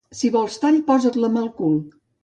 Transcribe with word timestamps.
Si 0.19 0.31
vols 0.35 0.57
tall, 0.63 0.79
posa't 0.89 1.21
la 1.27 1.33
mà 1.37 1.47
al 1.47 1.55
cul. 1.61 1.81